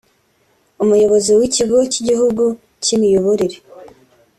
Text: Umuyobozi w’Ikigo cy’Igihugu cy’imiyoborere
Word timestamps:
Umuyobozi 0.83 1.29
w’Ikigo 1.39 1.77
cy’Igihugu 1.91 2.43
cy’imiyoborere 2.83 3.57